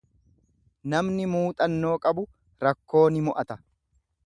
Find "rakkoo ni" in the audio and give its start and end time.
2.67-3.25